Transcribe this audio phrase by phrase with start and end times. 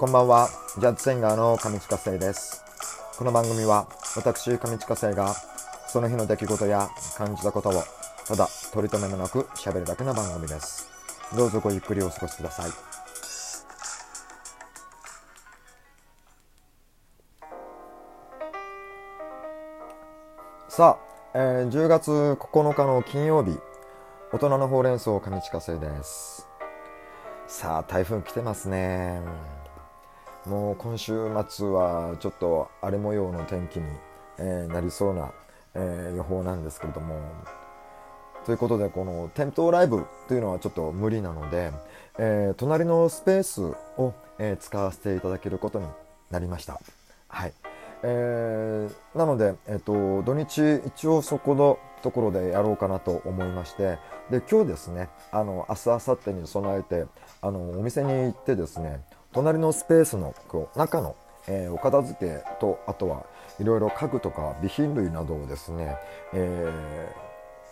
[0.00, 2.64] こんばんは、ジャズシンガーの上地下生です。
[3.18, 3.86] この番組は、
[4.16, 5.34] 私、上地下生が、
[5.88, 6.88] その日の出来事や
[7.18, 7.72] 感じたことを、
[8.26, 10.88] ただ、取り留めもなく喋るだけの番組です。
[11.36, 12.70] どうぞごゆっくりお過ごしください。
[20.70, 23.58] さあ、えー10月9日の金曜日、
[24.32, 26.48] 大人のほうれん草上地下生です。
[27.46, 29.59] さあ、台風来てますね。
[30.46, 33.84] もう今週末はちょっと荒れ模様の天気に、
[34.38, 35.32] えなりそうな、
[35.74, 37.20] え予報なんですけれども。
[38.46, 41.72] ということで、この店頭ライブというのはちょっと無理なので、
[42.18, 43.62] えー隣のスペース
[43.98, 45.86] を、えー使わせていただけることに
[46.30, 46.80] なりました。
[47.28, 47.52] はい。
[48.02, 53.98] えーなので、えっと土日一応そこのところでやろうかなと思いまして
[54.30, 57.06] で今日ですねあの明日明後日に備えて
[57.42, 59.02] あのお店に行ってですね
[59.32, 61.14] 隣のスペースのこう中の、
[61.46, 63.24] えーお片付けとあとは
[63.60, 65.96] いろいろ家具とか備品類などをですね、
[66.34, 66.72] え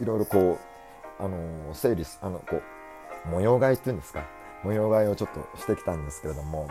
[0.01, 2.63] ーいろいろこうあの整理あのこ
[3.27, 4.25] う模様替えっていうんですか
[4.63, 6.69] 模様替えをちょっとしてきたんですけれども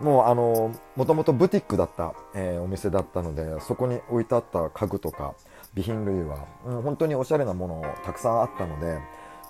[0.00, 5.34] もうあのもともとブティックだった、えーお店だったのでそこに置いてあった家具とか
[5.74, 8.98] 備品類は、うん本当におしゃれなものたくさんあったので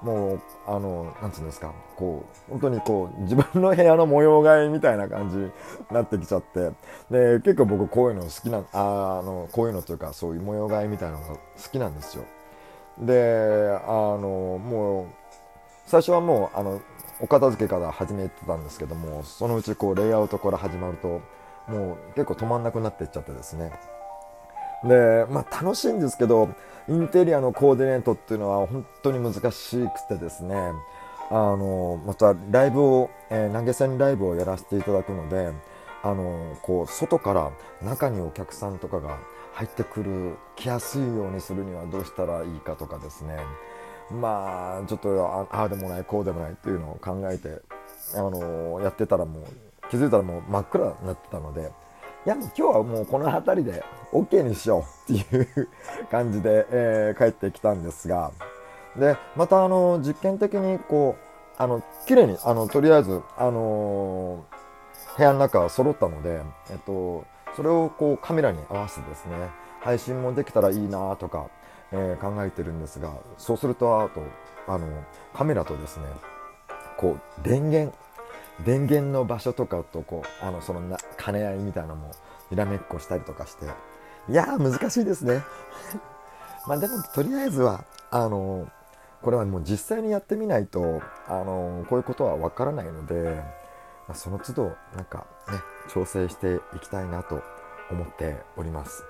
[0.02, 1.72] もうあのなんつうんですか。
[1.96, 5.50] こう本当にこう自分の部屋の模様替えみたいな感じに
[5.90, 6.70] なってきちゃって。
[7.10, 11.38] で結構僕こういうの好きなああのこういうのというかそういう模様替えみたいなのが好
[11.72, 12.24] きなんですよ。
[12.98, 15.06] であのもう
[15.86, 16.80] 最初はもうあの
[17.20, 21.20] お片付けから始めてたんですけどもそのうちこうレイアウトから始まると
[21.68, 23.72] もう結構止まんなくなっていっちゃってですね。
[24.84, 26.48] でまあ楽しいんですけど
[26.88, 30.56] インテリアのコーディネートっていうのは本当に難しくてですね
[31.30, 35.52] あのまたライブを、えー投げ銭ライブをやらせていただくので
[36.02, 37.50] あのこう外から
[37.82, 39.18] 中にお客さんとかが
[39.54, 43.38] 入ってくる来やすいようにするにはどうしたらいいかとかですね。
[44.10, 47.60] まあちょっとああでもないこうでもないっていうのを考えて
[48.14, 49.44] あのやってたらもう
[49.90, 51.72] 気づいたらもう真っ暗になってたので
[52.26, 55.68] いや今日はもうこの辺りで OK にしようっていう
[56.10, 58.32] 感じで、えー帰ってきたんですが。
[58.96, 64.44] でまたあの実験的にこうあの綺麗にあのとりあえずあの
[65.16, 69.34] 部屋の中は揃ったので、えっと、それをこうカメラに合わせてですね
[69.80, 71.46] 配信もできたらいいなとか、
[71.92, 74.20] えー考えてるんですがそうするとあと
[74.66, 74.88] あの
[75.32, 76.06] カメラとですね
[76.96, 77.96] こう電源
[78.64, 82.12] 電源の場所とかとこうあのそのな兼ね合いみたいなのも
[82.50, 83.66] にらめっこしたりとかして。
[84.28, 85.42] いやー難しいですね。
[86.66, 88.66] まあでもとりあえずはあの
[89.22, 93.42] これはもう実際にやってみないとあのこういうことはわからないので、
[94.08, 95.58] まあ、その都度なんかね
[95.88, 97.40] 調整していきたいなと
[97.90, 99.04] 思っております。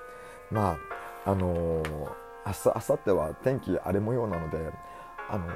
[0.51, 0.77] ま
[1.25, 4.71] ああの明日明後日は天気荒れ模様なので
[5.31, 5.49] あの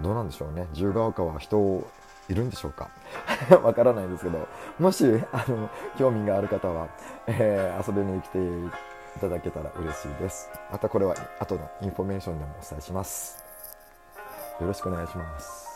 [0.00, 0.66] どうなんでしょうね。
[0.72, 1.86] 自由が丘は人を
[2.28, 2.88] いるんでしょうか？
[3.62, 4.46] わからないですけど
[4.78, 5.68] もしあの
[5.98, 6.88] 興味がある方は、
[7.26, 10.50] えー遊びに来ていただけたら嬉しいです。
[10.72, 13.42] またこれは後のインフォメーションでもお伝えします。
[14.60, 15.74] よろしくお願いします。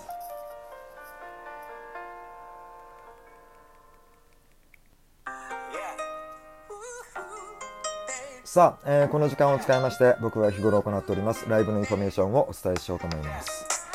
[8.45, 13.87] さあ、えーこの時間を使いまして僕が日頃行っておりますライブのインフォメーションをお伝えしようと思います、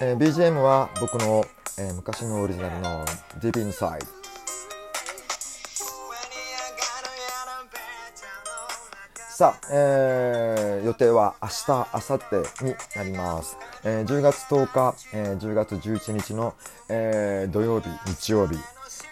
[0.00, 1.44] えー BGM は僕の、
[1.80, 3.06] えー昔のオリジナルの
[3.40, 4.04] Deep Inside
[9.30, 11.84] さあ、えー予定は明日、明
[12.16, 13.56] 後日になります。
[13.84, 16.52] えー10月10日、えー10月11日の、
[16.90, 18.56] えー土曜日、日曜日、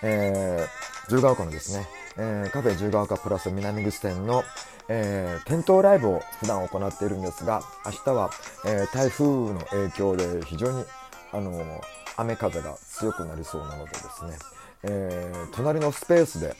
[0.03, 1.87] えー、十ヶ丘のですね、
[2.19, 4.45] えーカフェ十ヶ丘プラス南口店の、
[4.91, 8.31] えー店頭ライブを普段行っているんですが、明日は、
[8.67, 10.85] えー台風の影響で非常に、
[11.33, 11.81] あのー
[12.19, 14.37] 雨風が強くなりそうなのでですね、
[14.83, 16.55] えー隣のスペースで、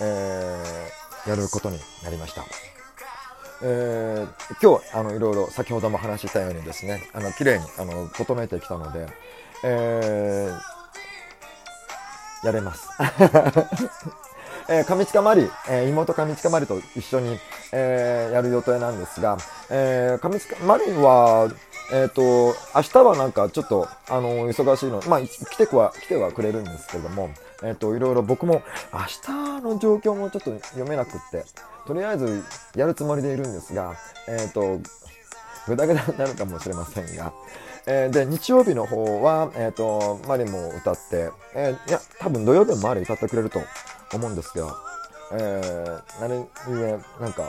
[0.00, 2.44] えーやることになりました。
[3.62, 4.28] えー
[4.60, 9.06] 今日あのいろいろ先ほども話したようにですねあの綺麗にあの整えてきたので、
[9.64, 12.88] えーやれます。
[14.68, 17.38] えー上近まり、えー妹上近まりと一緒に、
[17.72, 19.38] えーやる予定なんですが、
[19.70, 21.48] えー上近まりは、
[21.92, 27.30] えっ、と、明日はなんかちょっと、あの、忙しいの、まあ、来ては、来てはくれるんですけれども、
[27.62, 31.44] えっ、と、いろいろ僕も明日の状況もちょっと読めなくって、
[31.86, 32.42] とりあえず
[32.74, 33.94] やるつもりでいるんですが、
[34.28, 34.80] えっ、と、
[35.66, 37.32] ぐだぐだになるかもしれませんが、
[37.86, 43.60] えー、で、日曜日の方は、えっ、と、マリも歌って、え、いや、多分土曜日もマリ歌ってくれると
[44.14, 44.74] 思うんですけど、
[45.32, 47.48] えー、何故、なんか、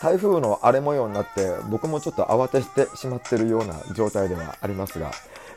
[0.00, 5.12] 台風の荒れ模様になって、僕もちょっと慌ててしまってるような状態ではありますが、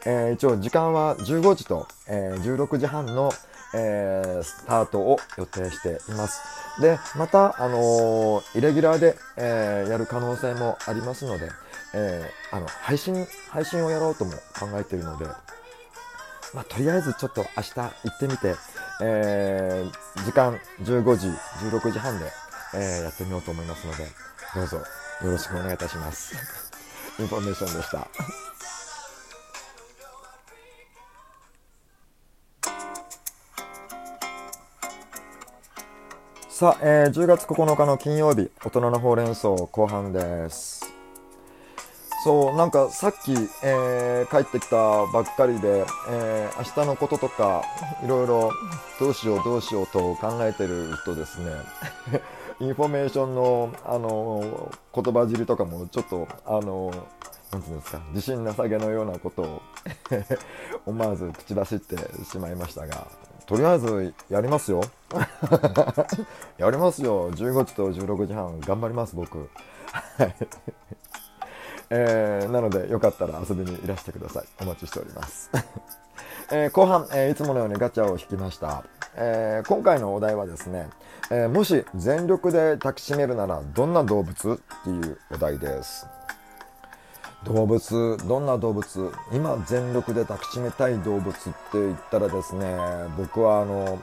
[0.05, 3.31] えー、一応時間は15時と、えー、16時半の、
[3.73, 6.41] えー、スタートを予定しています。
[6.81, 11.49] で、また、あのー、イレギュラーで、えー、やる可能性もありますので、
[11.93, 15.25] えー、あの、配信、配信をやろうとも考えているので、
[16.53, 18.55] まあ、とりあえずちょっと明日行ってみて、
[19.01, 21.27] えー、時間15時、
[21.69, 22.31] 16時半で、
[22.77, 24.05] えー、やってみようと思いますので、
[24.55, 24.83] どうぞよ
[25.23, 26.35] ろしくお願いいたします。
[27.19, 28.07] インフォメーションでした。
[36.49, 40.85] さあ、えー、10月9日の金曜日、大人のほうれん草後半です。
[42.23, 43.31] そう、なんかさっき、
[43.63, 44.75] えー、帰ってきた
[45.05, 47.63] ばっかりで、えー、明日のこととか、
[48.03, 48.51] いろいろ
[48.99, 51.51] どうしようどうしようと考えてるとですね、
[52.59, 56.91] インフォメーションの、あの、言葉尻とかもちょっと、あの、
[57.51, 59.61] なんていうんですか、自信なさげのようなことを
[60.85, 61.95] 思わず口出しって
[62.25, 63.07] しまいましたが、
[63.45, 64.81] とりあえずやりますよ。
[66.57, 67.31] やりますよ。
[67.31, 69.49] 15時と16時半頑張ります、僕。
[71.89, 74.45] えー、なので、よかったら遊びにいらしてください。
[74.61, 75.49] お待ちしております。
[76.51, 78.83] えー、後半、えー、いつものようにガチャを引きました。
[79.17, 80.87] えー、今回のお題はですね、
[81.31, 86.07] えもし全力で抱きしめるならどんな動物っていうお題です。
[87.43, 92.65] 動物どんな動物今全力で抱きしめたい動物って言ったらですね
[93.17, 93.99] 僕はあの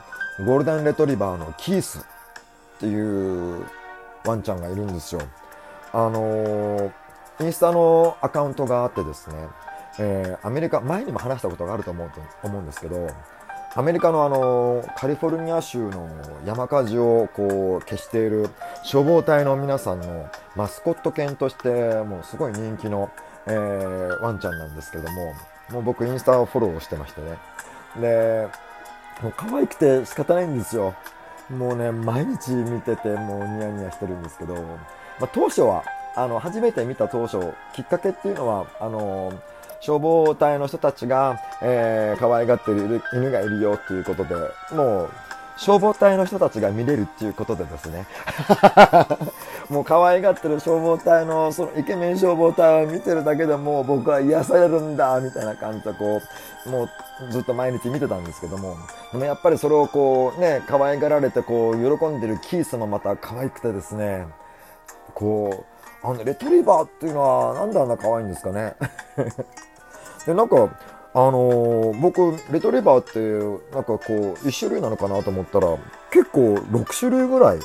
[0.47, 2.03] ゴールデンレトリバーのキースっ
[2.79, 3.65] ていう
[4.25, 5.23] ワンちゃんがいるんですよ
[5.93, 6.93] あの
[7.41, 9.37] インスタのアカウントがあってですね、
[9.99, 13.09] えー、アメリカ前にも話したことがあると思うと思うんですけど
[13.77, 16.09] アメリカのあのカリフォルニア州の
[16.47, 18.49] 山火事をこう消している
[18.85, 21.69] 消防隊の皆さんのマスコット犬として
[22.05, 23.11] もうすごい人気の、
[23.47, 25.35] えー、ワンちゃんなんですけども
[25.71, 27.37] もう僕インスタをフォローしてましてね。
[28.01, 28.49] で
[29.21, 30.95] もう可愛くて仕方ないんですよ。
[31.51, 35.83] もうね毎日見ててもうニヤニヤしてるんですけど、まあ、当初は
[36.15, 37.39] あの初めて見た当初
[37.73, 39.33] きっかけっていうのはあの
[39.85, 44.35] 消防隊の人たちが、えー、可愛がってる犬がいるよっていうことで、
[44.75, 45.11] もう、
[45.59, 48.07] 消防隊の人たちが見れるっていうことでですね。
[49.69, 56.19] もう可愛がってる消防隊の、そのイケメン消防隊を見てるだけでもう僕は癒されるんだ、みたいな感じでこ
[56.67, 56.89] う、もう
[57.31, 58.77] ずっと毎日見てたんですけども、
[59.13, 64.27] でもやっぱりそれをこうね、可愛がられてこう、喜んでるキースもまた可愛くてですね、
[65.13, 65.65] こ
[66.03, 68.75] う、あの、レトリバーっていうのはなんであんな可愛いんですかね。
[70.27, 70.69] で、なんか、
[71.17, 75.69] あのー、僕、レトリバーって、なんかこう、1種類なのかなと思ったら、
[76.11, 77.59] 結構6種類ぐらい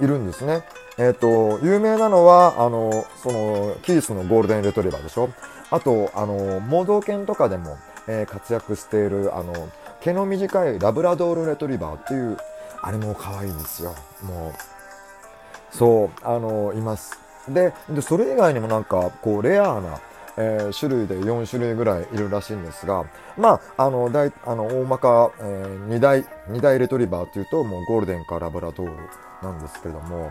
[0.00, 0.62] いるんですね。
[0.98, 5.30] えっ、ー、と、有名なのは、あの、その、キースのゴールデンレトリバーでしょ
[5.70, 9.68] あと、あの、盲導犬とかでも、えー、活躍している、あの、
[10.00, 12.36] 毛の短いラブラドールレトリバーっていう、
[12.82, 13.94] あれも可愛いんですよ。
[14.22, 17.18] もう、そう、あの、います。
[17.48, 20.00] で、で、それ以外にもなんか、こう、レアな、
[20.36, 23.04] えー、種類で4種類ぐらいいるらしいんですが、
[23.36, 28.96] まあ、あの、大、あの、大まか、えー、2大、2大レトリバーっていうと、もうゴールデンかラブラドール
[29.42, 30.30] なんですけれども、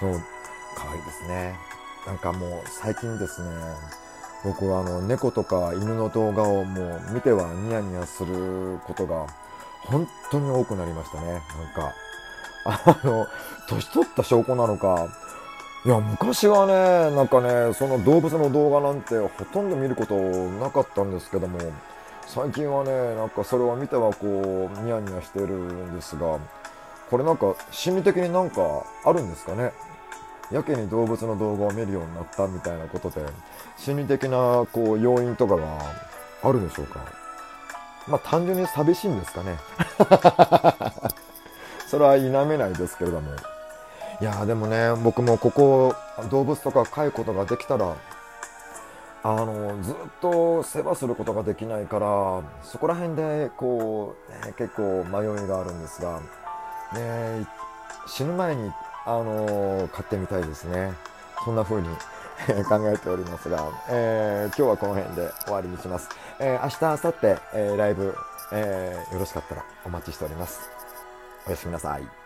[0.00, 0.20] そう、
[0.76, 1.54] 可愛いですね。
[2.06, 3.50] なんかもう最近ですね、
[4.44, 9.26] 僕はあの、猫とか犬の動画をもう見てはニヤニヤすることが
[9.86, 11.32] 本当に多くなりましたね。
[11.32, 11.40] なん
[11.74, 11.94] か、
[12.64, 13.26] あの、
[13.68, 15.08] 年取った証拠なのか、
[15.86, 21.60] いや、昔はね、なんかね、その動物の動画なんてほとんど見ることなかったんですけども、
[22.26, 26.40] 最近はね、なんかそれを見てはこう、ニヤニヤしてるんですが、
[27.08, 29.70] これなんか心理的になんかあるんですかね？
[30.50, 33.24] やけに動物の動画を見るようになったみたいなことで、
[33.76, 35.62] 心理的なこう要因とかが
[36.42, 36.98] あるでしょうか？
[38.08, 39.56] まあ単純に寂しいんですかね？
[41.86, 43.30] それは否めないですけれども。
[44.20, 45.94] いやでもね僕もここ
[46.30, 47.96] 動物とか飼うことができたら
[49.22, 56.20] あのずっと世話することができないからそこら辺でこう、ね、結構迷いがあるんですが、
[56.94, 57.46] ね、
[58.06, 58.70] 死ぬ前に
[59.04, 60.92] あの飼ってみたいですね。
[61.44, 61.88] そんな風に
[62.68, 66.08] 考えておりますが、えー、今日はこの辺で終わりにします、
[66.38, 68.16] えー、明日明後日、えー、ライブ、
[68.52, 70.68] えー、よろしかったらお待ちしております。
[71.46, 72.25] おやすみなさい。